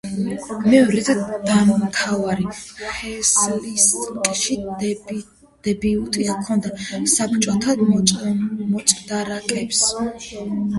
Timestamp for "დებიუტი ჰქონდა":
5.69-6.75